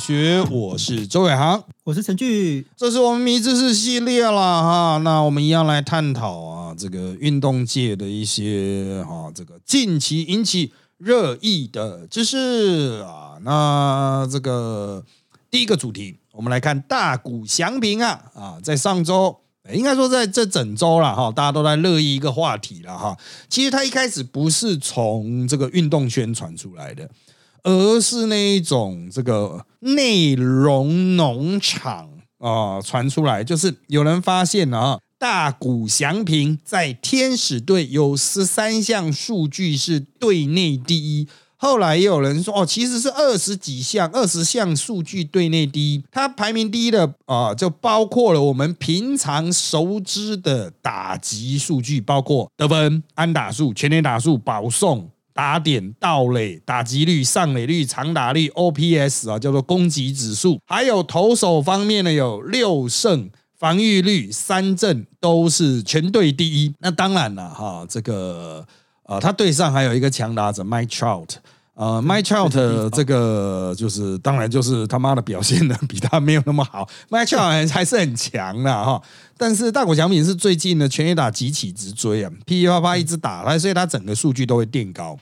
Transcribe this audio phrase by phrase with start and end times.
[0.00, 4.98] 学，我是周伟航，我是陈俊，这是我们迷知识系列了哈。
[5.04, 13.36] 那我们一样来探讨啊，这个运动界的一些哈，这个近期引起热议的知识啊。
[13.42, 15.04] 那这个
[15.50, 19.36] 第一个主题，我们来看大谷翔平啊啊，在上周。
[19.74, 23.14] 应该说，在这整周了哈，大家都在热议一个话题了哈。
[23.50, 27.08] 其实他一开始不是从这个运动圈传出来的，
[27.62, 41.28] 而是那一种这个内容农场啊传出来，就是有人发现啊，大谷翔平在天使队有十三项数据是队内第一。
[41.62, 46.02] 后来也有人说，哦，其实是二十几项，二十项数据队内第一。
[46.10, 60.60] 他排名第一的啊，就包括了我们平常熟知的打击数据，包括得分、安打数、全年打数、保送、打点、盗垒、打击率、上垒率、长打率、OPS 啊，叫做攻击指数。
[60.66, 66.74] 还有投手方面呢，有六胜、防御率、三振都是全队第一。
[66.80, 68.66] 那当然了，哈，这个。
[69.04, 71.30] 呃，他队上还有一个强打者 Mike Trout，
[71.74, 79.02] 呃，Mike Trout 这个就是当然就是他妈的表现呢比他没有那么好，Mike Trout 还是很强的哈。
[79.36, 85.18] 但是大谷翔平是最近的全垒打急起直追啊，噼噼啪啪一直打他，所以他整个数据都会垫高。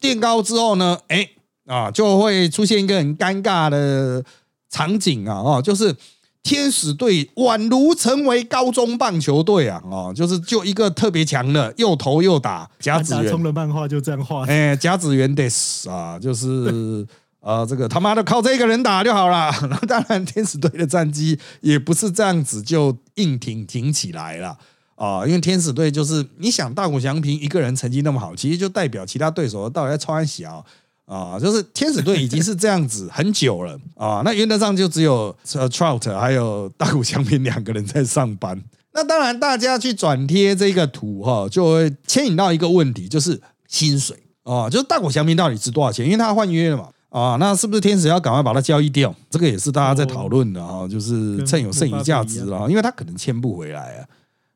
[0.00, 1.28] 垫高之后呢，哎
[1.66, 4.24] 啊，就会出现一个很尴尬的
[4.68, 5.94] 场景啊，哦，就是。
[6.42, 9.78] 天使队宛如成为高中棒球队啊！
[9.84, 13.28] 哦，就是就一个特别强的，又投又打甲子园。
[13.30, 14.46] 冲的漫画就这样画。
[14.46, 16.18] 哎，甲子园得死啊！
[16.18, 17.06] 就是
[17.40, 19.52] 呃，这个他妈的靠这个人打就好了。
[19.68, 24.56] 那 当然，天使队的战绩也不是这样子就硬挺挺起来了
[25.00, 25.26] 啊！
[25.26, 30.64] 因为天使队就是你想大谷翔平一个人成绩那么好，其实就代表其他对手到底在穿小。
[31.06, 38.62] 啊，就是天使队已经是这样子很久了啊，那原则上就只有呃 Trout 还有大谷翔平两个人在上班。
[38.92, 46.04] 那当然，大家去转贴这个图哈，就会牵引到一个问题，就是薪水啊，就是大谷翔平到底值多少钱？
[46.04, 49.12] 因为他换约了嘛啊，那是不是天使要赶快把他交易掉？
[49.28, 54.06] 这个也是大家在讨论的哈，就是趁有剩余价值了，因为他可能签不回来啊，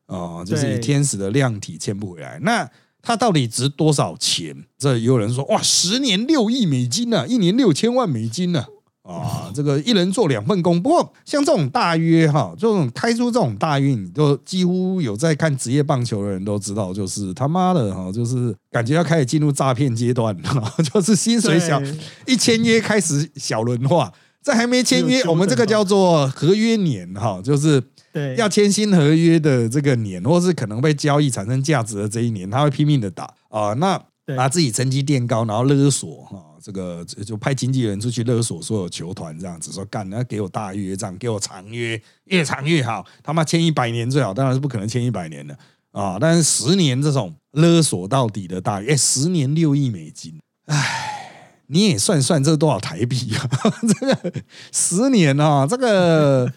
[0.07, 2.39] 啊，就是以天使的量体签不回来。
[2.43, 2.69] 那
[3.01, 4.55] 它到底值多少钱？
[4.77, 8.65] 这也有人说哇，十年六亿美金呢，一年六千万美金呢，
[9.03, 10.81] 啊，这个一人做两份工。
[10.81, 21.79] 不过像这种大约哈，这种开出这种大约，你都几乎有在看职业棒球的人都知道，就是他妈的哈，就是感觉要开始进入诈骗阶段了， 就是薪水小，
[22.25, 24.11] 一签约开始小轮化，
[24.41, 27.83] 在还没签约，我们这个叫做合约年哈，就是。
[28.15, 34.01] 对，要签新合约的这个年，或是可能被交易产生价值的这一年，他会拼命的打啊，那
[34.37, 45.53] 把自己成绩垫高，然后勒索哈，这个就派经纪人出去勒索所有球团，这样子说干，那给我大约这样，给我长约，越长越好，他妈签一百年最好，当然是不可能签一百年的
[45.91, 53.49] 啊，但是十年这种勒索到底的大约，十年六亿美金，唉，你也算算这多少台币啊？
[53.99, 54.33] 这个
[54.71, 56.53] 十年啊，这个。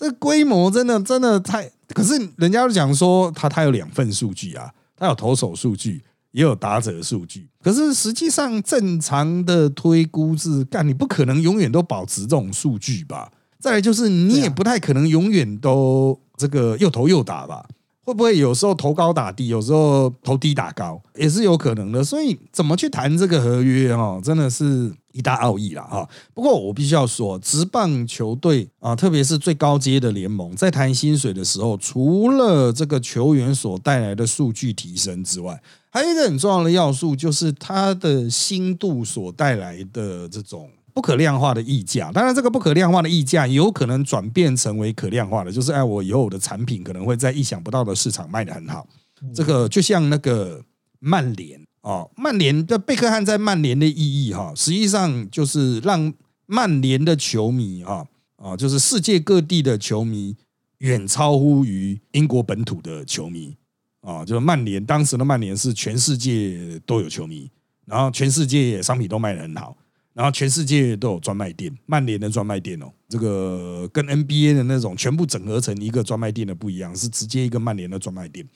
[0.00, 7.46] 这规模真的真的太，可是人家讲说他他有两份数据啊，他有投手数据，也有打者数据。
[7.62, 13.30] 可是实际上正常的推估是，干你不可能永远都保持这种数据吧？
[13.58, 17.66] 再来就是你也不太可能永远都这个又投又打吧？
[18.02, 22.02] 会不会有时候投高打低，有时候投低打高也是有可能的？
[22.02, 24.90] 所以怎么去谈这个合约哈，真的是。
[25.12, 35.60] 一大奥义了哈，不过我必须要说，职棒球队啊，特别是最高阶的联盟，在谈薪水的时候，除了这个球员所带来的数据提升之外，
[35.90, 42.12] 还有一个很重要的要素，就是它的薪度所带来的这种不可量化的溢价。
[42.12, 48.86] 当然，这个不可量化的溢价有可能转变成为可量化的，就是哎，我以后我的产品可能会在意想不到的市场卖得很好。
[49.34, 50.62] 这个就像那个
[51.00, 51.60] 曼联。
[51.82, 56.12] 哦，曼联的贝克汉在曼联的意义哈，实际上就是让
[56.46, 58.06] 曼联的球迷哈
[58.36, 60.36] 啊，就是世界各地的球迷
[60.78, 63.56] 远超乎于英国本土的球迷
[64.02, 67.50] 啊，就是曼联当时的曼联是全世界都有球迷，
[67.86, 69.76] 然后全世界商品都卖得很好，
[70.12, 78.46] 然后全世界都有专卖店，曼联的专卖店哦，这个跟 NBA 的那种全部整合成一个专卖店的不一样，是直接一个曼联的专卖店。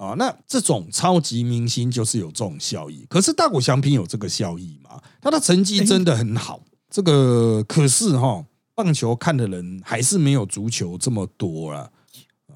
[0.00, 4.98] 啊，那这种超级明星就是有这种效益，可是大谷翔平有这个效益吗？
[5.20, 6.58] 他的成绩真的很好，
[6.90, 8.42] 这个可是哈，
[8.74, 11.90] 棒球看的人还是没有足球这么多了啊。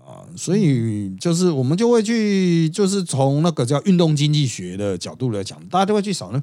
[0.06, 6.42] 啊，所以就是我们就会去，就是从那个叫运动经济学的角度来讲，大家都会去想呢，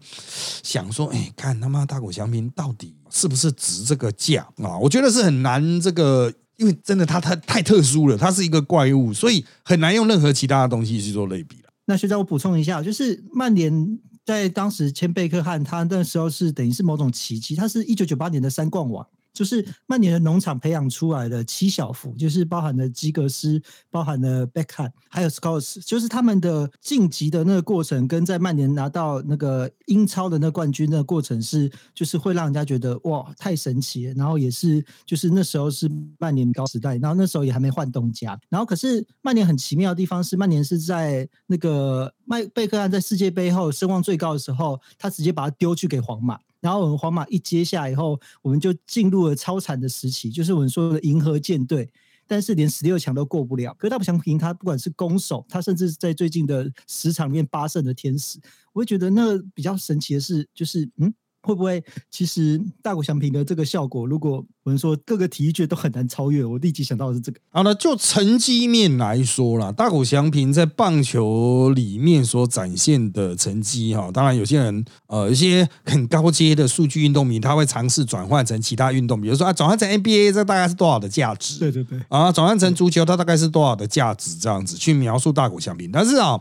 [0.63, 4.77] 想说，哎，看他妈大谷翔平到底是不是值这个价啊？
[4.77, 11.69] 我觉得是很难，这个因为真的他他太特殊了，他是一个怪物，所以很难用任何其他的东西去做类比了。
[11.85, 19.05] 那学长，我补充一下，就是曼联在当时签贝克汉，他那时候是等于是某种奇迹，他是一九九八年的三冠王。
[19.33, 34.13] 就是曼联的农场培养出来的七小福，就是包含了基格斯、包含了贝克汉，还有斯科斯，就是他们的晋级的那个过程，跟在曼联拿到那个英超的那冠军的过程是，就是会让人家觉得哇太神奇了。
[34.13, 38.39] 然后也是，就是那时候是曼联高时代，然后那时候也还没换东家。
[38.49, 46.39] 然后可是曼联很奇妙的地方是，曼联是在那个麦贝克汉在世界杯后声望最高的时候，他直接把他丢去给皇马。
[46.61, 51.91] 然后我们皇马一接下以后，我们就进入了超惨的时期，就是我们说的银河舰队，
[52.25, 53.73] 但是连十六强都过不了。
[53.73, 58.39] 可大不祥平他不管是攻守，他甚至在最近的十场面八胜的天使，
[58.71, 61.13] 我会觉得那比较神奇的是，就是嗯。
[61.41, 67.39] 会不会其实大谷翔平的这个效果，如果我们说各个体育界都很难超越，我立即想到的是这个。
[67.49, 81.57] 好了，就成绩面来说啦，大谷翔平在棒球里面所展现的成绩哈，当然有些人呃，一些很高阶的数据运动迷，他会尝试转换成其他运动，比如说啊，转换成 NBA，这大概是多少的价值？
[81.57, 81.99] 对对对。
[82.09, 84.37] 啊，转换成足球，它大概是多少的价值？
[84.37, 86.39] 这样子去描述大谷翔平，但是啊，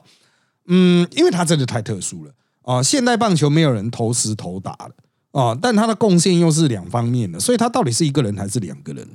[0.66, 2.32] 嗯，因为他真的太特殊了。
[2.70, 9.08] 啊，现代棒球没有人投石投打的啊，但他的贡献又是两方面的，所以他到底是一个人还是两个人？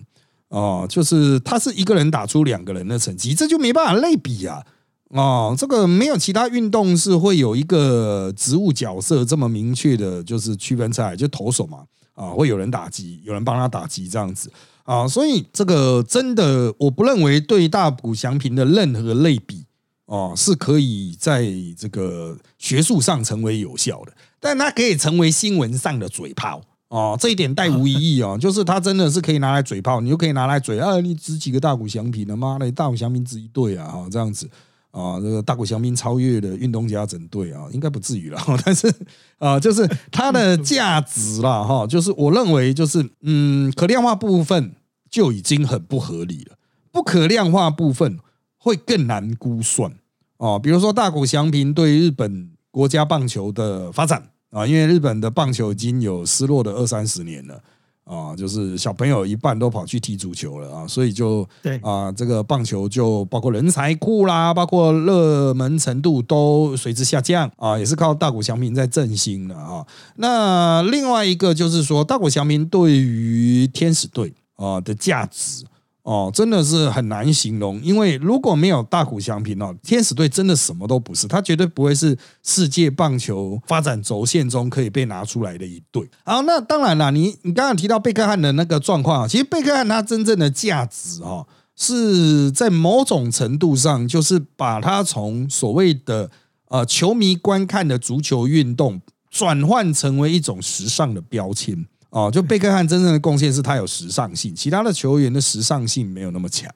[0.49, 4.61] 哦，就是他是一个人打出两个人的成绩，这就没办法类比啊！
[5.09, 14.51] 哦，这个没有其他运动是会有一个职务角色这么明确的，就是区分出来，就投手嘛，啊，会有人打击，有人帮他打击这样子
[14.83, 19.64] 啊，所以这个真的，我不认为对大谷翔平的任何类比。
[20.05, 21.45] 哦，是可以在
[21.77, 34.47] 这个学术上成为有效的，但它可以成为新闻上的嘴炮哦，这一点带无疑义哦， 就是它真的是可以拿来嘴炮，你就可以拿来嘴啊，你值几个大股祥品的妈的，大股祥平值一对啊，哈，这样子
[34.91, 38.93] 啊，这个大股祥平超越了运动家整队啊，应该不至于了， 但是
[39.39, 44.75] 啊，就是它的价值啦，哈，就是我认为就是嗯，可量化部分
[45.09, 46.55] 就已经很不合理了，
[46.91, 48.19] 不可量化部分。
[48.65, 49.93] 会更难估算
[50.37, 57.61] 哦，比如说大谷翔平对日本国家棒球的发展啊，因为日本的棒球已经有失落的二三十年了
[58.05, 69.85] 啊，就是小朋友一半都跑去踢足球了啊，所以就对啊，这个棒球就包括人才库啦，包括热门程度都随之下降啊，也是靠大谷翔平在振兴的啊。
[70.15, 75.65] 那另外一个就是说，大谷翔平对于天使队啊的价值。
[76.05, 86.07] 哦，真的是很难形容，因为如果没有大谷翔平哦，天使队真的什么都不是，他绝对不会是世界棒球发展轴线中可以被拿出来的一队。
[86.23, 96.29] 好，那当然了，你你刚刚提到贝克汉的那个状况啊，其实贝克汉他真正的价值哦，是在某种程度上，就是把他从所谓的
[96.67, 99.01] 呃球迷观看的足球运动
[99.31, 101.87] 转换成为一种时尚的标签。
[102.15, 106.73] 哦，就贝克汉真正的贡献是他有时尚性，其他的球员的时尚性没有那么强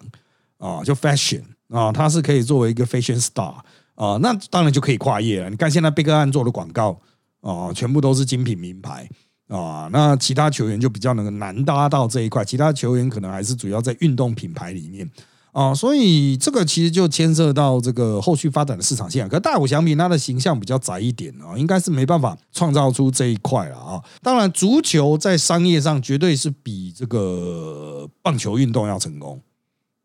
[0.58, 0.84] 啊。
[0.84, 3.56] 就 fashion 啊，他是可以作为一个 fashion star
[3.96, 5.50] 啊，那当然就可以跨业了。
[5.50, 7.00] 你看现在贝克汉做的广告
[7.40, 9.10] 啊，全部都是精品名牌
[9.48, 15.10] 啊，那其他球员就比较能难搭到这一块，其他球员可能还是主要在运动品牌里面。
[15.52, 19.28] 啊，所以这个其实就牵涉到这个后续发展的市场线。
[19.28, 24.04] 可大谷翔平他的形象比较窄一点啊，应该是没办法创造出这一块了啊。
[24.22, 29.42] 当然，足球在商业上绝对是比这个棒球运动要成功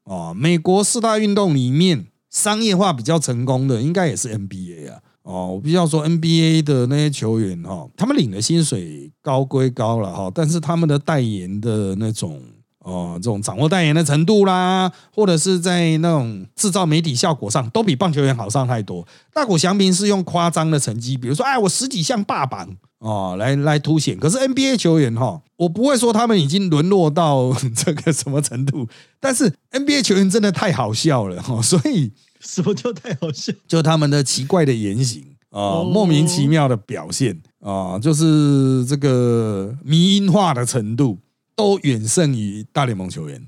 [0.04, 0.32] 啊。
[0.32, 4.98] 美国四大运动里面，商业化比较成功的应该也是 NBA 啊。
[5.24, 12.40] 哦，我必须要说 NBA 的那些球员哈，他们领的薪水高归高了哈，但是他们的代言的那种。
[12.84, 19.06] 哦，这种掌握代言的程度啦，或者是在那种制造媒体效果上，都比棒球员好上太多。
[19.32, 24.18] 大谷翔平是用夸张的成绩，比如说，哎，我十几项霸榜哦，来来凸显。
[24.18, 28.86] 可是 NBA 球员哈，我不会说他们已经沦落到这个什么程度，
[29.18, 33.50] 但是 NBA 球员真的太好笑了哈，所以什么叫太好笑？
[33.66, 41.18] 就他们的奇怪的言行啊，莫名其妙的表现啊，就是这个迷因化的程度。
[41.56, 43.46] 都远胜于大联盟球员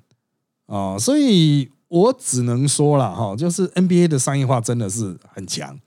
[0.66, 5.78] 啊，所以我只能说了哈，就是 NBA 的商业化真的是很强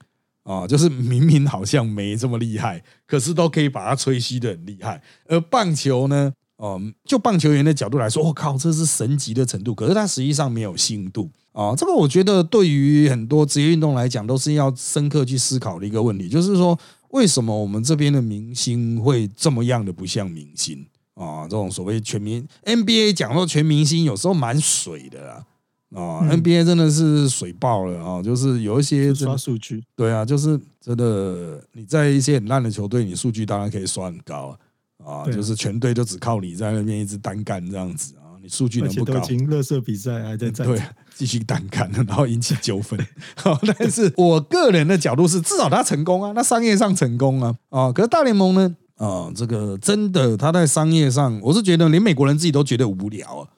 [0.42, 5.02] 啊，就是明明好像没这么厉害，可是都可以把它吹嘘的很厉害。
[5.26, 9.74] 而棒球呢，哦，就棒球员的角度来说，我靠，这是神级的程度。
[9.74, 11.74] 可是它实际上没有信度啊。
[11.76, 16.76] 这个我觉得对于很多职业运动来讲，都是要深刻去思考的一个问题，就是说
[17.10, 20.86] 为什么我们这边的明星会这么样的不像明星
[21.24, 21.42] 啊？
[21.44, 25.44] 这种所谓全民 NBA 讲说全明星，有时候蛮水的啦。
[25.92, 28.22] 啊，NBA 真的是水爆了啊！
[28.22, 34.56] 就是有一些刷数据，对啊，就是真的你在一些很烂的球队，你数据当然可以刷很高
[35.04, 39.20] 啊，就是全队就只靠你在那边一直单干这样子啊，你数据能不高？
[39.48, 40.80] 乐色比赛还在在对
[41.12, 42.96] 继续单干，然后引起纠纷。
[43.34, 47.92] 好但是我个人的角度是，至少他成功啊，那商业上成功啊啊！
[47.92, 53.48] 可是大联盟呢啊，这个真的他在商业上，我是觉得连美国人自己都觉得无聊啊。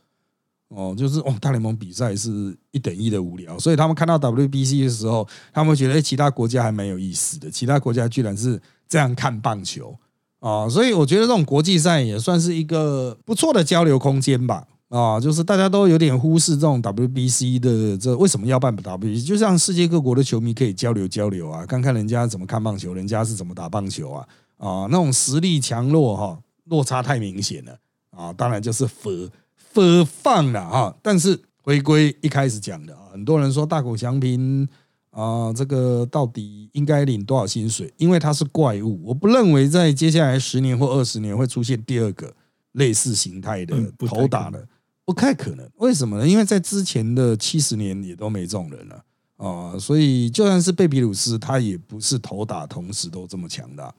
[0.69, 8.59] 哦，就是哦，大联盟比赛是一等一的无聊，所以他们看到 WBC 的时候，他们觉得哎，其他国家还蛮有意思的，其他国家居然是
[8.89, 9.95] 这样看棒球
[10.39, 14.65] 啊，所以我觉得这种国际赛也算是一个不错的交流空间吧。
[14.89, 24.29] 啊，就是大家都有点忽视这种 WBC 的这为什么要办 WBC，就像世界各国的球迷可以交流交流啊，看看人家怎么看棒球，人家是怎么打棒球啊，
[24.59, 27.79] 啊，那种实力强弱哈落差太明显了
[28.11, 29.31] 啊，当然就是佛。
[29.75, 34.69] 佛放了啊，但是回归一开始讲的啊，很多人说大谷翔平
[35.09, 37.91] 啊，这个到底应该领多少薪水？
[37.97, 42.31] 因为他是怪物，我不认为在接下来十年或二十年会出现第二个
[42.73, 44.69] 类似形态的头打的，
[45.07, 45.67] 不太可能。
[45.77, 46.29] 为什么呢？
[46.29, 49.03] 因为在之前的七十年也都没这种人了
[49.39, 53.95] 啊，所以就算是贝比鲁斯，他也不是头打同时都这么强大。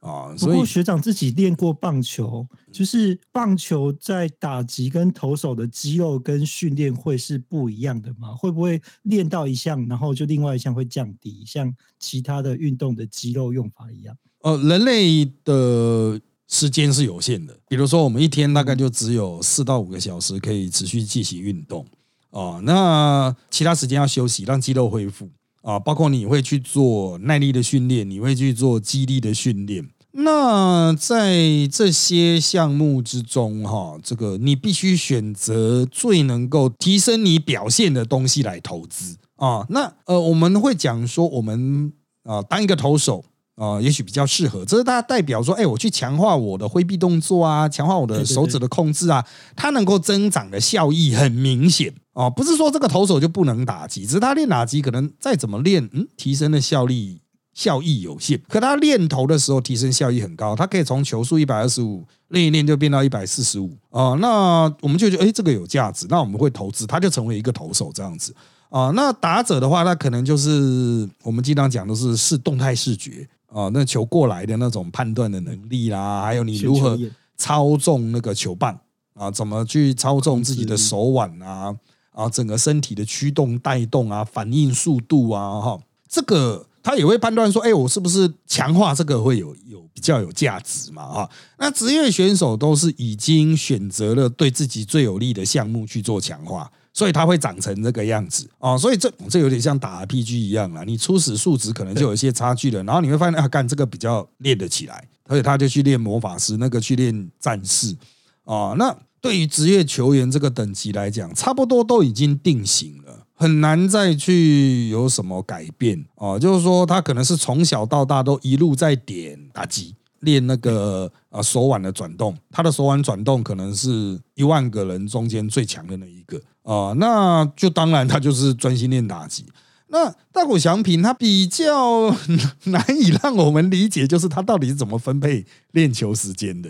[0.00, 8.34] 啊，所以学长自己练过棒球，就是棒球在打击跟投手的肌肉跟训练会是不一样的吗？
[8.34, 14.16] 会不会练到一项，然后就另外一项会降低，像其他的运动的肌肉用法一样？
[14.40, 21.86] 呃，人类的时间是有限的，比如说我们一天大概就只有四到五个小时可以持续进行运动
[22.30, 25.28] 啊，那其他时间要休息，让肌肉恢复。
[25.62, 29.88] 啊，包括你会去做耐力的训练，你会去做肌力的训练。
[30.12, 39.66] 那在这些项目之中，哈，这个你必须选择最能够提升你表现的东西来投资啊。
[39.68, 41.92] 那呃，我们会讲说，我们
[42.24, 43.24] 啊，当一个投手。
[43.56, 49.22] 啊，也许比较适合，这是它代表说，哎，我去强化我的挥臂动作啊，强化我的手指的控制啊，
[49.54, 57.20] 它能够增长的效益很明显啊，不是说这个投手就不能打击，只是他练打击可能再怎么练，嗯，提升的效力
[57.54, 68.34] 效益有限，可他练投的时候提升效益很高，他可以从球速一百二十五练一练就变到一百四十五啊，那我们就觉得，哎，这个有价值，那我们会投资，他就成为一个投手这样子。
[68.68, 73.26] 啊，那打者的话，那可能就是我们经常讲的是是动态视觉。
[73.48, 76.96] 哦，那球过来的那种判断的能力啦，还有你如何
[77.36, 78.78] 操纵那个球棒
[79.14, 81.74] 啊，怎么去操纵自己的手腕啊，
[82.12, 91.02] 啊，整个身体的驱动带动啊，反应速度啊，哈，这个他也会判断说，哎，我是不是强化这个会有有比较有价值嘛？
[91.02, 96.70] 啊，那职业选手都是已经选择了对自己最有利的项目去做强化。
[96.92, 107.96] 所以它会长成这个样子哦，所以这这有点像打 RPG 一样啊，你初始数值可能就有一些差距了，然后你会发现啊，干这个比较练得起来，所以他就去练魔法师，那个去练战士
[108.44, 108.74] 啊。
[108.76, 116.38] 那对于职业球员这个等级来讲，差不多都已经定型了，很难再去有什么改变啊。
[116.38, 119.94] 就是说，他可能是从小到大都一路在点打击。
[120.20, 129.46] 练那个啊手腕的转动，他的手腕转动可能是一万个人中间最强的那一个啊，那就当然他就是专心练打击。
[129.88, 132.14] 那大谷翔平他比较
[132.64, 136.68] 难以让我们理解，就是他到底是怎么分配练球时间的？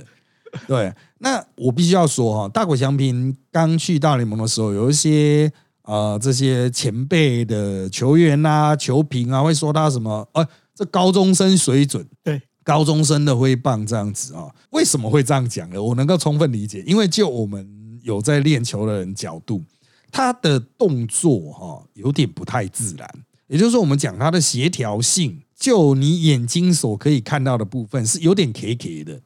[0.69, 5.53] 对，那我必须要说哈，大谷翔平刚去大联盟的时候，有一些
[5.83, 10.29] 呃这些前辈的球员啊、球评啊，会说他什么？
[10.33, 12.43] 呃，这高中生水准，对。
[12.63, 14.47] 高中生的挥棒这样子啊？
[14.71, 15.83] 为什么会这样讲呢？
[15.83, 17.67] 我能够充分理解，因为就我们
[18.03, 19.65] 有在练球的人角度，
[20.13, 23.11] 他的动作哈有点不太自然。
[23.49, 29.21] 也就是说，我们讲他的协调性，就你眼睛所可以看到的部分是有点 K K 的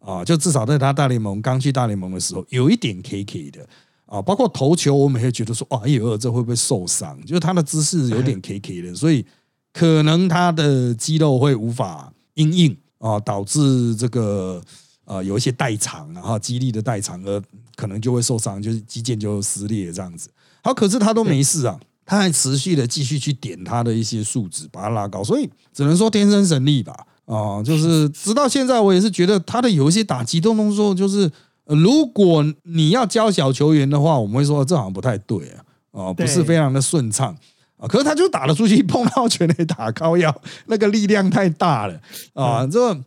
[0.00, 0.24] 啊。
[0.24, 3.66] 就至少在他大联盟刚去大联盟的时候，有一点 K K 的
[4.06, 4.20] 啊。
[4.20, 7.18] 包括投球，我们也觉得说，哎呦，这会不会受伤？
[7.24, 9.24] 就是他的姿势有点 K K 的，所以
[9.72, 12.12] 可能他的肌肉会无法。
[12.34, 14.62] 因应啊，导致这个
[15.04, 17.42] 呃有一些代偿，然后肌力的代偿，而
[17.74, 20.30] 可能就会受伤，就是肌腱就撕裂这样子。
[20.62, 27.06] 好，可是他都没事啊，他还持续的继续去点他的一些数值，把它拉高，所以只能说天生神力吧。
[27.30, 31.30] 啊，就是直到现在，我也是觉得他的有一些打击动动作，就是
[31.66, 37.36] 如果你要教小球员的话，我们会说这好像不太对啊，哦，不是非常的顺畅
[37.76, 37.86] 啊。
[37.86, 40.34] 可是他就打了出去，碰到全垒打高腰，
[40.66, 42.00] 那个力量太大了
[42.34, 42.66] 啊。
[42.66, 42.98] 这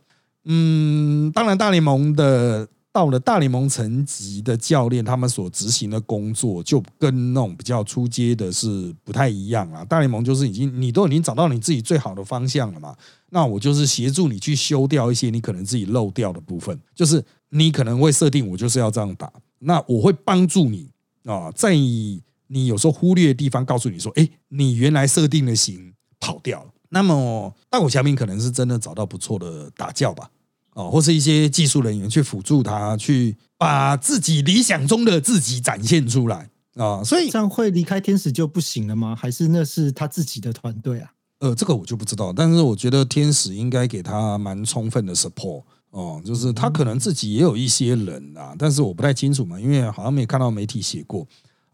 [0.44, 2.66] 嗯，当然大联盟的。
[2.94, 9.84] 到了大联盟层级的教练，他们所执行的工作就跟那种比较出阶的是不太一样啊。
[9.84, 12.94] 大联盟就是已经你都已经找到你自己最好的方向了嘛，
[13.34, 20.88] 那我就是协助你去修掉一些你可能自己漏掉的部分，就是你可能会设定我就是要这样打，那我会帮助你
[21.24, 26.70] 啊，在你有时候忽略的地方告诉你说，哎，你原来设定的型跑掉了。
[26.90, 30.30] 那么大谷翔平可能是真的找到不错的打教吧。
[30.74, 39.16] 哦，或是一些技术人员去辅助他，去把自己理想中的自己展现出来啊，所以这样会离开天使就不行了吗？
[39.16, 41.13] 还是那是他自己的团队啊？
[41.44, 51.26] 呃，这个我就不知道，但是我觉得天使应该给他蛮充分的 support 哦，就是他可能自己也有一些人啊，但是我不太清楚嘛，因为好像没看到媒体写过。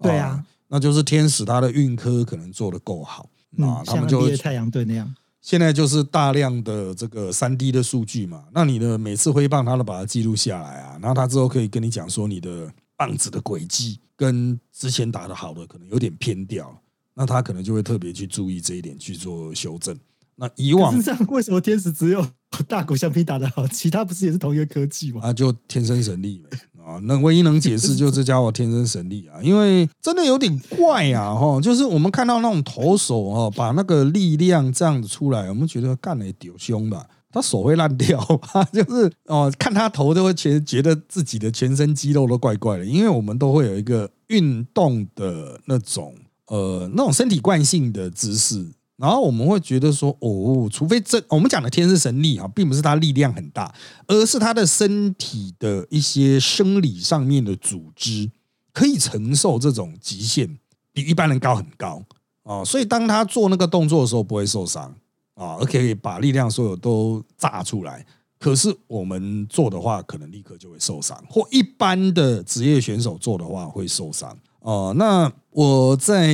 [0.03, 5.15] 对啊，那就是天使他的运科可能做的够好啊，他们就太阳队那样。
[5.41, 16.77] 现在就是大量的这个三 D 的数据嘛，那你的每次挥棒，他都把它记录下来啊，然后他之后可以跟你讲说你的棒子的轨迹跟之前打的好的可能有点偏掉，
[17.21, 19.95] 那他可能就会特别去注意这一点去做修正。
[20.37, 22.27] 那以往这样，为什么天使只有
[22.67, 25.21] 大狗橡皮打得好，其他不是也是同一个科技吗？
[25.23, 26.59] 啊，就天生神力呗。
[26.83, 46.15] 啊，那唯一能解释就这家伙天生神力啊，因为真的有点怪啊，哈，就是我们看到那种投手哦，把那个力量这样子出来，我们觉得干了丢凶吧，他手会烂掉吧， 就是哦，看他头都会觉觉得自己的全身肌肉都怪怪的，因为我们都会有一个运动的那种
[46.51, 48.75] 呃那种身体惯性的姿势。
[48.97, 53.75] 然后我们会觉得说，哦，除非这我们讲的天生神力啊，并不是他力量很大，
[54.07, 58.31] 而是他的身体的一些生理上面的组织
[58.75, 60.59] 可以承受这种极限，
[60.93, 62.03] 比一般人高很高
[62.43, 62.63] 啊。
[62.63, 64.95] 所以当他做那个动作的时候不会受伤
[65.33, 68.05] 啊，而可以把力量所有都炸出来。
[68.39, 74.37] 可是我们做的话，可能立刻就会受伤，或一般的职业选手做的话会受伤。
[74.61, 76.29] 哦，那我在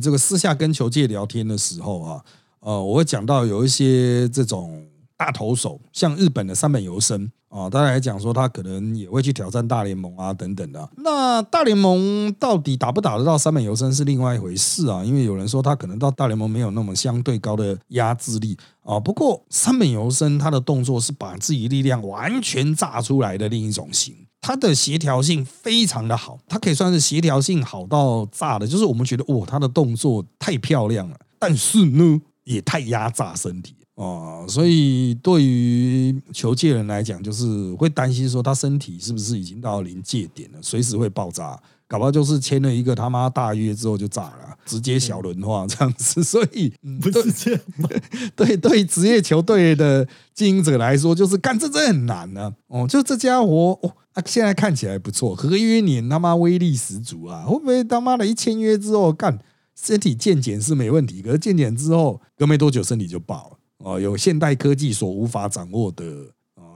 [0.00, 2.20] 这个私下跟球界聊天的时候啊，
[2.60, 10.88] 呃，我会讲到有一些这种大投手，像日本的三本游生啊，大家来讲说他可能也会去挑战大联盟啊等等的。
[10.96, 18.98] 那大联盟到底打不打得到三本游生是另外一回事啊，因为有人说他可能到大联盟没有那么相对高的压制力啊。
[18.98, 24.14] 不过三本游生他的动作是把自己力量完全炸出来的另一种型。
[24.42, 41.58] 它的协调性非常的好，它可以算是协调性好到炸的，就是我们觉得哇，他的动作太漂亮了，但是呢，也太压榨身体啊，所以对于球界人来讲，就是会担心说他身体是不是已经到临界点了，随时会爆炸。
[41.86, 47.60] 搞不好就是签了一个他妈大约之后就炸了，直接小轮化这样子，所以 不是这样。
[48.34, 52.50] 对对，职业球队的经营者来说，就是干这真很难呢。
[52.68, 57.44] 哦，就这家伙，哦，啊现在看起来不错，合约年他妈威力十足啊！
[57.44, 59.38] 会不会他妈的一签约之后干
[59.74, 66.04] 身体健检是没问题，可是健检之后隔没多久身体就爆了哦，有现代科技所无法掌握的。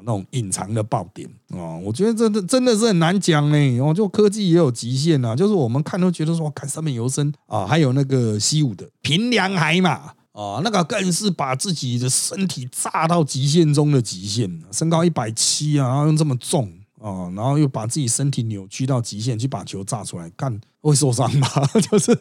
[0.05, 3.81] 那种隐藏的爆点啊，我觉得真的真的是很难讲呢。
[3.81, 9.91] 哦，就科技也有极限啊，就是我们看都觉得说，看三面游生啊，还有那个西武的平凉海马
[10.31, 16.73] 啊，那个更是把自己的身体炸到极限中的极限，身高一百七啊，然后又这么重。
[17.07, 21.49] 哦，然后又把自己身体扭曲到极限去把球炸出来，看会受伤吗？
[21.89, 22.19] 就是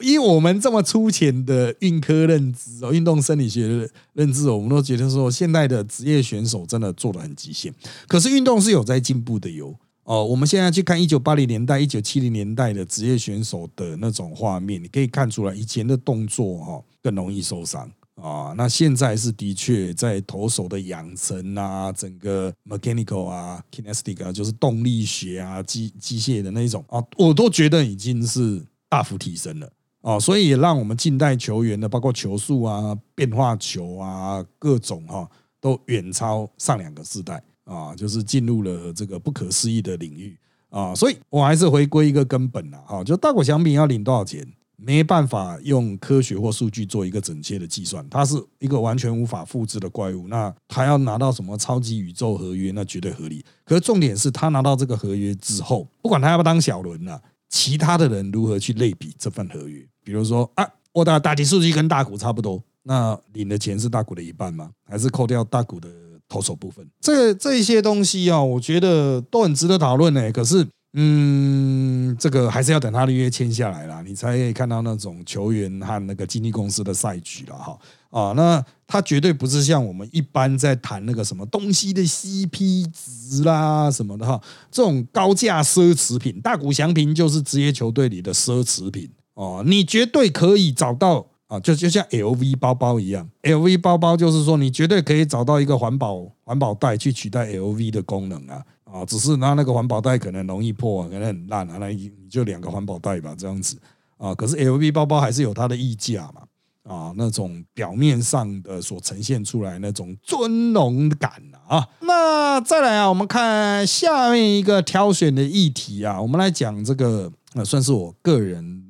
[0.00, 7.74] 以我们这么粗浅的运科认知哦，运动生理学的认知，我们都觉得说现在的职业选手真的做的很极限。
[8.06, 9.74] 可是运动是有在进步的哟。
[10.04, 17.90] 哦，我们现在去看一九八零年代、一九七零年代的职业选手的那种画面，你可以看出来以前的动作哈更容易受伤。
[18.20, 29.70] 啊，那现在是的确在投手的养成啊，整个 mechanical 啊，kinesthetic 啊，就是动力学啊，机机械的那一种啊，我都觉得已经是大幅提升了
[30.02, 35.28] 啊，所以也让我们近代球员的，包括球速啊、变化球啊，各种哈，
[35.60, 44.46] 都远超上两个世代啊，就是进入了这个不可思议的领域啊，所以我还是回归一个根本了，哈，就大果奖品要领多少钱？
[44.82, 50.26] 没办法用科学或数据做一个整切的计算，它是一个完全无法复制的怪物。
[50.28, 53.44] 那他要拿到什么超级宇宙合约，那绝对合理。
[53.64, 59.86] 可是重点是他拿到这个合约之后，不管他要不要当小轮啊，其他的人如何去类比这份合约？
[60.02, 64.70] 比如说啊，我的打击数据跟大股差不多，那领的钱是大股的一半吗？
[64.88, 65.88] 还是扣掉大股的
[66.28, 66.88] 投手部分。
[67.00, 70.32] 这这一些东西啊，我觉得都很值得讨论呢。
[70.32, 77.78] 可是，嗯，这个还是要等他的约签下来啦，你才可以看到那种球员和那个经纪公司的赛局了哈。
[78.10, 89.08] 啊，那他绝对不是像我们一般在谈那个什么东西的 CP 值啦什么的哈，这种高价奢侈品，大谷翔平就是职业球队里的奢侈品。
[89.34, 98.60] 哦，你绝对可以找到啊，就就像 LV 包包一样，LV 包包就是说你绝对可以找到一个环保环保袋去取代 LV 的功能啊
[98.92, 103.76] 啊，只是拿那个环保袋可能容易破，可能很烂啊，那你就两个环保袋吧这样子
[104.18, 106.42] 啊，可是 LV 包包还是有它的溢价嘛。
[106.82, 111.30] 啊，那种表面上的所呈现出来那种尊荣感
[111.68, 118.82] 啊，那再来啊，我们看下面一个挑选的议题啊，我们来讲这个，呃，算是我个人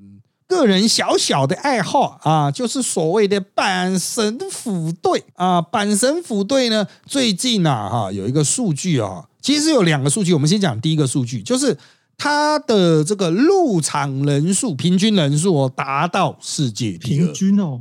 [0.46, 11.76] 个人小小的爱好啊，就是所谓的板神辅队啊，板神辅队呢，最近啊，哈，有一个数据啊，其实有两个数据，我们先讲第一个数据，就是。
[12.22, 17.24] 它的这个入场人数平均人数哦，达到世界第二。
[17.24, 17.80] 平均哦，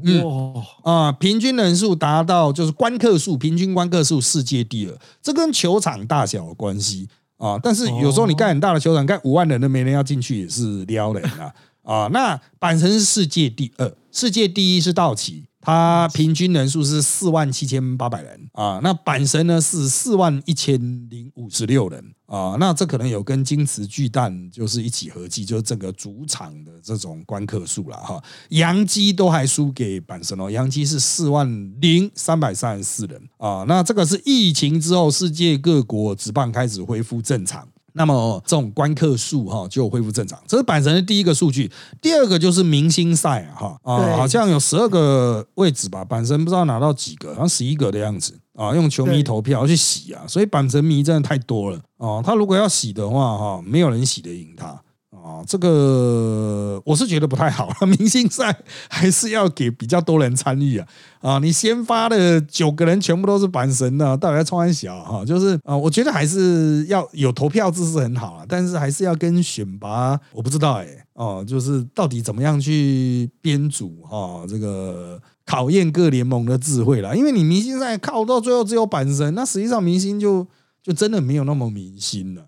[0.85, 4.97] 哇啊，平均人数达到就是观客数，平均观客数世界第二。
[5.21, 7.59] 这跟球场大小有关系啊。
[7.61, 12.09] 但是有时候你盖很大的球场，盖五万人都没人要进去，也是撩人啊啊。
[12.13, 15.48] 那阪神是世界第二，世界第一是道奇。
[15.61, 28.23] 它平均人数是四万七千八百人啊，那阪神呢是四万一千零五十六人啊，那这可能有跟金池巨蛋就是一起合计，就是整个主场的这种观客数了哈。
[28.49, 31.45] 洋基都还输给阪神哦，洋基是四万
[31.81, 37.67] 零三百三十四人啊，那这个是疫情之后世界各国职棒开始恢复正常。
[37.99, 41.69] 那么这种观客数哈就恢复正常，这是阪神的第一个数据。
[42.01, 52.21] 第二个就是明星赛啊哈啊，好像有十二个位置吧，阪神不知道拿到几个，好像十一个的样子啊，用球迷投票去洗啊，所以阪神迷真的太多了啊。
[52.23, 54.81] 他如果要洗的话哈，没有人洗得赢他。
[55.23, 57.87] 啊，这个我是觉得不太好了。
[57.87, 58.55] 明星赛
[58.89, 60.87] 还是要给比较多人参与啊！
[61.21, 65.23] 啊，你先发的九个人全部都是板神的，到底要冲小哈？
[65.25, 74.45] 就是啊，我觉得还是要有投票制是很好啊，但是还是要跟选拔，我不知道哎哦，就是到底怎么样去编组哈？
[74.47, 77.15] 这个考验各联盟的智慧了。
[77.15, 80.47] 因为你明星赛靠到最后只有板神，那实际上明星就
[80.81, 82.45] 就真的没有那么明星了。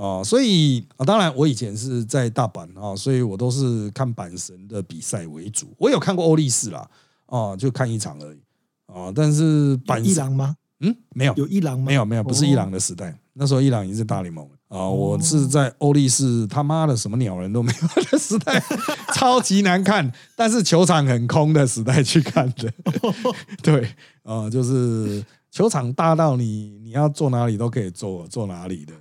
[0.00, 5.66] 哦，所以啊，当然我以前是在大阪啊，所以我都是看阪神的比赛为主。
[5.76, 6.88] 我有看过欧力士啦，
[7.26, 8.38] 哦，就看一场而已
[8.86, 9.12] 啊。
[9.14, 10.56] 但是阪一郎吗？
[10.80, 11.84] 嗯，没有，有一郎吗？
[11.84, 13.14] 没有，没有，不是一郎的时代。
[13.34, 14.88] 那时候一郎已经是大联盟了啊。
[14.88, 18.58] 我是在欧力士他妈的什么鸟人都没有的时代，
[19.14, 22.72] 超级难看，但是球场很空的时代去看的。
[23.62, 23.86] 对
[24.24, 28.94] 啊，就是球场大到你你要坐哪里都可以坐，坐哪里的。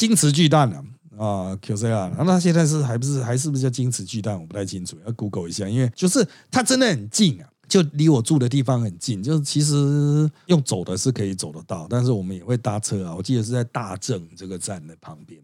[0.00, 0.82] 金池巨蛋啊，
[1.18, 4.40] 啊，Q C 啊，那现在是还不是还是不是叫金池巨蛋？
[4.40, 13.14] 我不太清楚，要 Google 一下，因为就是它真的很近啊，就离我住的地方很近，就是其实用走的是可以走得到，但是我们也会搭车啊。
[13.14, 15.38] 我记得是在大正这个站的旁边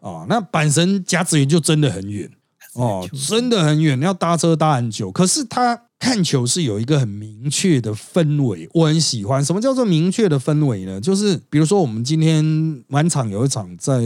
[0.00, 0.26] 啊。
[0.28, 2.28] 那阪神甲子园就真的很远
[2.74, 5.10] 哦，真的很远，要搭车搭很久。
[5.10, 5.82] 可是他。
[6.00, 9.44] 看球是有一个很明确的氛围，我很喜欢。
[9.44, 10.98] 什么叫做明确的氛围呢？
[10.98, 12.42] 就是比如说，我们今天
[12.88, 14.00] 满场有一场在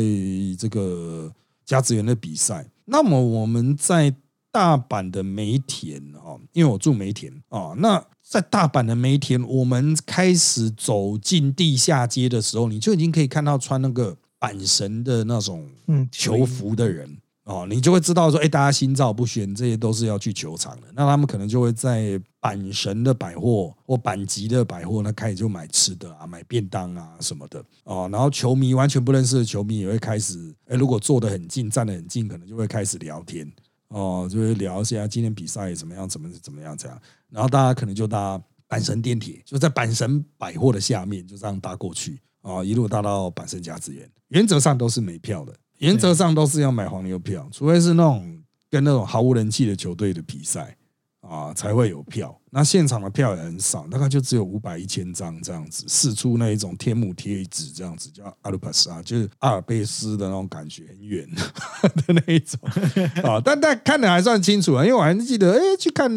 [0.58, 1.32] 这个
[1.64, 4.12] 甲子园的比赛，那么我们在
[4.50, 15.64] 大阪的梅田哦，因为我住梅田哦，那在大阪的梅田，我们开始走进地下街的时候，你就已经可以看到穿那个阪神的那种
[16.10, 17.18] 球服的人。
[17.44, 20.86] 哦，你就会知道说，哎，大家心照不宣，这些都是要去球场的。
[20.94, 27.62] 那他们可能就会在阪神的百货或阪急的百货，那开始就买吃的啊，买便当啊什么的。
[27.84, 33.46] 哦，然后球迷完全不认识的球迷也会开始，哎，如果坐得很近，站得很近，可能就会开始聊天。
[33.88, 36.98] 哦，就会聊一下今天比赛怎么样，怎么怎么样这样。
[37.28, 42.18] 然后大家可能就搭阪神电铁，就在阪神百货的下面，就这样搭过去。
[42.40, 45.54] 哦，一路搭到阪神家子园，原则上都是没票的。
[45.78, 50.76] 原则上都是要买黄牛票，除非是那种跟那种毫无人气的球队的比赛
[51.20, 52.38] 啊，才会有票。
[52.50, 61.28] 那现场的票也很少，大概就只有五百一千张这样子，试出那一种天幕贴纸这样子，叫阿鲁巴斯啊，就是阿尔卑斯的那种感觉，很远
[62.06, 62.58] 的那一种
[63.24, 63.40] 啊。
[63.44, 66.08] 但但看的还算清楚啊，因为我还记得，哎，去看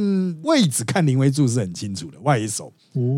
[0.44, 2.72] 位置看林威柱是很清楚的，外一手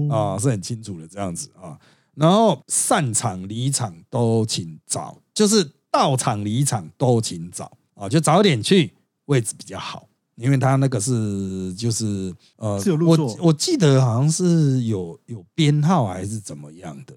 [0.09, 1.77] 啊是很清楚的这样子啊。
[2.15, 5.69] 然后散场离场都请早，就是。
[5.91, 8.93] 到场离场都请早啊，就早点去，
[9.25, 17.13] 位置比较好，因为他那个是就是呃，我我记得好像是有有编号还是怎么样的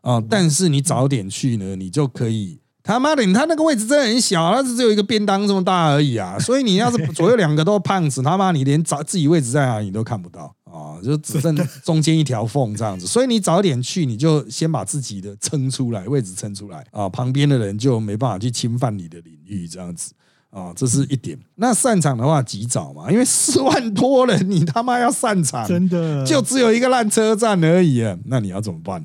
[0.00, 2.58] 啊，但是你早点去呢，你就可以。
[2.82, 6.38] 他妈的，他那个位置真的很小，他只有一个便当这么大而已啊！
[6.38, 13.06] 所以你要是左右两个都胖子，他妈你连找自己位置在哪里都看不到啊，就只剩中间一条缝这样子。
[13.06, 20.12] 所以你早点去，你就先把自己的撑出来，位置撑出来啊，旁边的人就没办法去侵犯你的领域这样子
[20.50, 21.38] 啊，这是一点。
[21.54, 29.04] 那散场的话，及早嘛，因为四万多人，你他妈要散场，真的就只有一个烂车站而已啊，那你要怎么办？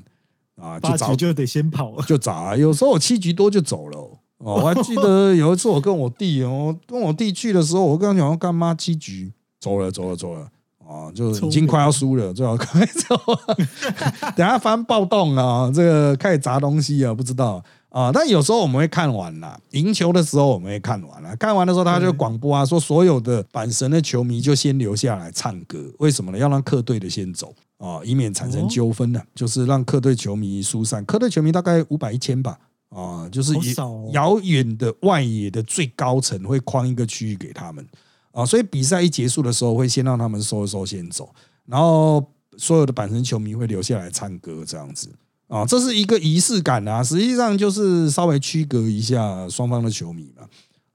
[0.61, 2.55] 啊，就早就得先跑，就早啊！
[2.55, 4.17] 有时候我七局多就走了哦。
[4.37, 8.75] 我还记得 有一次我跟我弟哦，跟我弟去的时候，我跟他讲要干妈？
[8.75, 10.47] 七局走了，走了，走了
[10.91, 11.11] 啊！
[11.15, 13.15] 就已经快要输了，最好快走。
[14.35, 18.11] 等下翻暴动啊，这个开始砸东西啊，不知道啊。
[18.11, 21.35] 但有时候我们会看完了，赢球的时候我们会看完了。
[21.37, 26.37] 看完的时候他就广播啊，说所有的阪神的球迷就先留下来唱歌，为什么呢？
[26.37, 27.53] 要让客队的先走。
[27.77, 31.03] 啊，以免产生纠纷呢，就是让客队球迷疏散。
[31.03, 32.55] 客队球迷大概五百一千吧，
[32.89, 33.55] 啊，就是
[34.11, 37.83] 遥远的外野的最高层会框一个区域给他们
[38.31, 41.33] 啊，所以比赛一结束的时候，会先让他们收一收先走，
[41.65, 42.25] 然后
[42.57, 45.09] 所有的阪神球迷会留下来唱歌这样子
[45.47, 50.43] 啊，这是一个仪式感啊，实际上就是稍微区隔一下双方的球迷嘛，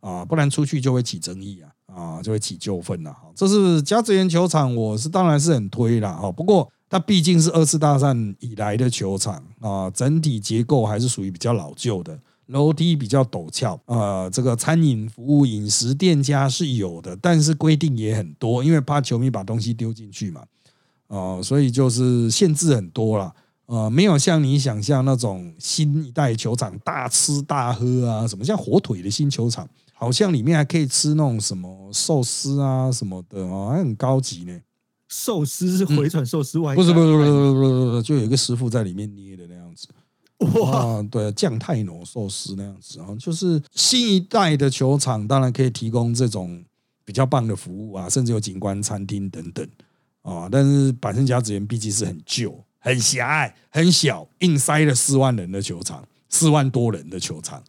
[0.01, 3.14] 啊，不然出去就会起争议啊，啊，就会起纠纷了。
[3.35, 6.70] 这是甲子园球场，我是当然是很推了哈，不过。
[6.88, 12.16] 它毕竟是二次大战以来的球场啊，整体结构还是属于比较老旧的，
[12.47, 14.29] 楼梯比较陡峭啊。
[14.31, 20.45] 这个餐饮服务、饮食店家是有的，但是规定也很多，因为怕球迷把东西丢进去嘛，
[21.09, 23.35] 哦，所以就是限制很多了
[23.67, 34.59] 啊，没有像你想象那种新一代球场大吃大喝啊，什么像火腿的新球场，好像里面还可以吃那种什么寿司啊什么的哦，还很高级呢。
[35.09, 39.46] 寿司是回转寿司外，不是不是不是不是不是，就有一个师傅在里面捏的。
[40.38, 46.64] 哇，对，酱泰浓寿司那样子啊，就是新一代的球场，当然可以提供这种
[47.05, 49.66] 比较棒的服务啊，甚至有景观餐厅等等
[50.22, 50.49] 啊。
[50.51, 57.62] 但是阪神甲子园毕竟是很旧、很狭隘、很小，硬塞了四万人的球场，四万多人的球场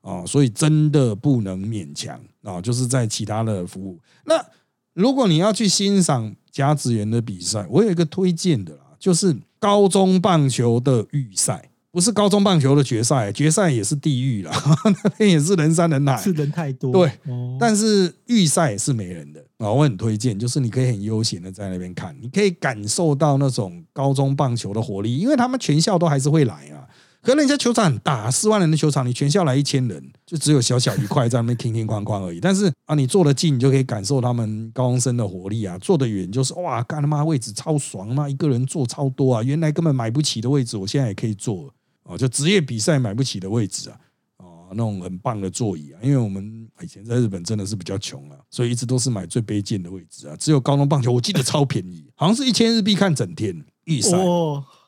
[0.00, 2.60] 啊，所以真的不能勉强啊。
[2.60, 4.44] 就是在其他的服务，那
[4.92, 6.34] 如果你要去欣赏。
[6.52, 14.52] 甲子园的比赛，我有一个推荐的啦，就是高中棒球的预赛，不是高中棒球的决赛，决赛也是地狱啦，
[15.02, 16.92] 那边也是人山人海，是人太多。
[16.92, 17.10] 对，
[17.58, 26.86] 但是预赛是没人的啊，我很推荐，就是你可以很悠闲的在那边看，你可以感受到那种高中棒球的活力，因为他们全校都还是会来啊。
[27.22, 32.38] 可人家球场很大，四万人的球场，你全校来一千人，就只有小小一块在那边停停框框而已。
[32.40, 39.42] 但是啊，你坐得近，你就可以感受他们高中生的活力啊；坐得远，就是哇，干他妈位置超爽，妈一个人坐超多啊！
[39.42, 41.70] 原来根本买不起的位置，我现在也可以坐
[42.10, 42.18] 哦。
[42.18, 43.96] 就职业比赛买不起的位置啊，
[44.38, 46.00] 哦，那种很棒的座椅啊。
[46.02, 50.36] 因为我们以前在日本真的是比较穷啊，所以一直都是买最卑贱的位置啊。
[50.38, 54.18] 只有高中棒球，我记得超便宜，好像是一千日币看整天预赛。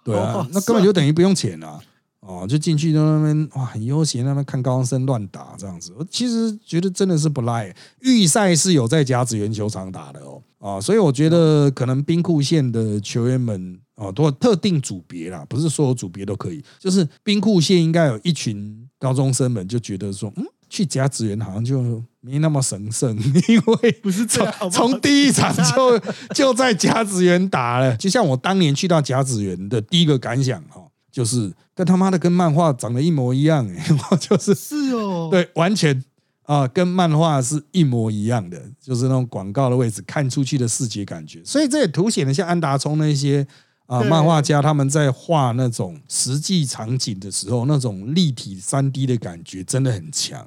[0.04, 1.80] 对啊，那根本就等于不用钱啊。
[2.20, 5.92] 哦，就进去在那边哇，很悠闲，那边看高中生乱打这样子。
[5.98, 7.74] 我其实觉得真的是不赖。
[7.98, 16.62] 预赛是有在甲子园球场打的哦，啊，所以我觉得可能兵库县的球员们哦，都特定组别啦，不是所有组别都可以。
[16.78, 23.16] 就是兵库县应该有一群高中生们就觉得说，嗯，去甲子园好像就没那么神圣，
[23.48, 25.98] 因为不是从从第一场就
[26.34, 27.96] 就在甲子园打了。
[27.96, 30.82] 就像我当年去到甲子园的第一个感想哈。
[31.12, 33.68] 就是跟他妈的跟漫画长得一模一样
[34.10, 36.02] 我，就是是哦，对，完全
[36.44, 43.46] 啊，跟漫画是一模一样的，就是那种广告的位置看出去的视觉感觉，所以这也凸显了像安达充那些
[43.86, 50.46] 啊漫画家他们在画那种实际场景的时候，那种立体三 D 的感觉真的很强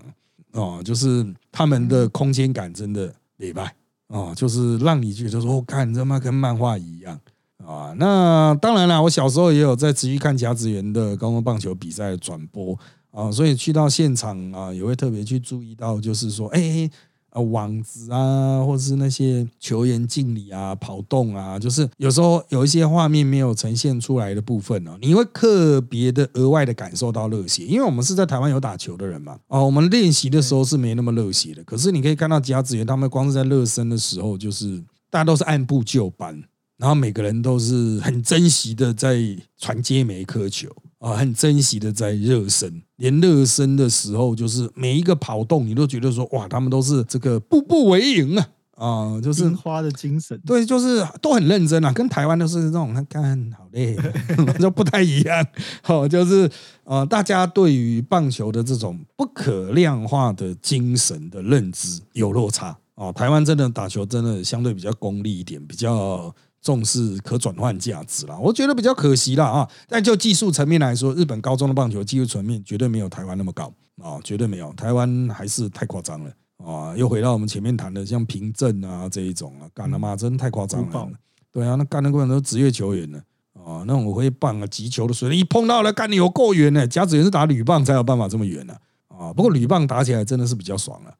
[0.53, 3.75] 哦，就是他们的空间感真的礼拜
[4.07, 7.19] 哦，就是让你觉得说，我看他妈跟漫画一样。
[7.65, 12.77] 啊，那当然了，我小时候也有在持续看甲子园的高中棒球比赛转播
[13.09, 16.87] 啊，所以去到现场啊，也会特别去注意到，就是说，哎，
[17.35, 36.41] 啊网子啊，或者是那些球员敬礼啊、跑动啊，就是有时候有一些画面没有呈现出来的部分呢，你会特别的额外的感受到热血，因为我们是在台湾有打球的人嘛，哦，我们练习的时候是没那么热血的，可是你可以看到甲子园他们光是在热身的时候，就是大家都是按部就班。
[36.77, 39.17] 然后每个人都是很珍惜的在
[39.57, 40.67] 传接每一颗球
[41.05, 53.95] 啊，很珍惜的在热身，连热身的时候，就是每一个跑动，你都觉得说哇，他们都是这个步步为营啊啊，就是花的精神，对，就是都很认真啊，跟台湾都是这种，看好累，
[54.59, 55.45] 就不太一样。
[55.83, 56.49] 好，就是
[56.85, 63.13] 呃，大家对于棒球的这种不可量化的精神的认知有落差哦。
[63.13, 66.33] 台湾真的打球真的相对比较功利一点，比较
[66.65, 69.69] 重视可转换价值啦，我觉得比较可惜啦啊。
[69.87, 76.31] 但就技术层面来说，日本高中的棒球技术层面绝对没有台湾那么高啊，绝对没有，台湾还是太夸张了。
[76.65, 81.07] 啊，又回到我们前面谈的，像平证啊这一种啊，干他妈真太夸张了。
[81.51, 83.21] 对啊，那干的过程都职业球员呢
[83.53, 86.87] 啊，那种挥棒啊、击球的水平，一碰到了干的有够远呢。
[86.87, 88.75] 甲子园是打铝棒才有办法这么远呢
[89.09, 89.31] 啊。
[89.31, 91.15] 不过铝棒打起来真的是比较爽了啊，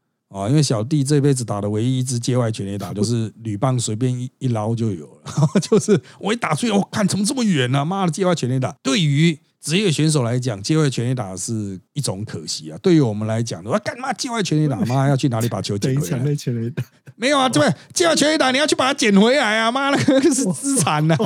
[0.49, 7.85] 因为小弟这辈子打的唯一一支界外全垒打，就是铝棒随便一一捞就有了， 就是我一打出去，我看怎么这么远呢？
[7.85, 9.39] 妈的，界外全垒打对于。
[9.61, 12.77] 职业选手来讲，界外全力打是一种可惜啊。
[12.83, 14.77] 对于我们来讲，我干嘛界外全力打？
[14.81, 16.19] 妈要去哪里把球捡回来？
[16.37, 16.83] 全力打
[17.15, 19.71] 没有啊，对，界外全力打你要去把它捡回来啊！
[19.71, 21.17] 妈，那个是资产呐！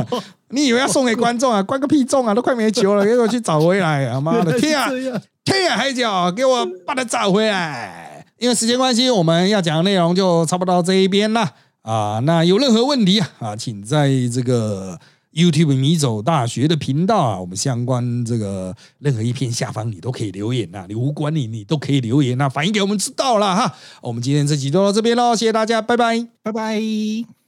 [0.52, 1.62] 你以为要送给观众啊？
[1.62, 2.34] 关个屁众啊！
[2.34, 4.22] 都快没球了，给我去找回来啊！
[4.22, 4.89] 妈的，天啊，
[5.43, 8.09] 天啊，海角，给我把它找回来！
[8.39, 12.19] 因为时间关系，我们要讲的内容就差不多到这一边了啊。
[12.23, 14.99] 那有任何问题啊，请在这个。
[15.32, 23.75] YouTube 迷走大学的频道啊，我们相关这个任何一篇下方你都可以留言呐，你无管你你都可以留言那，反映给我们知道了哈。
[24.02, 27.38] 我们今天这集就到这边喽，谢谢大家，拜拜，拜拜。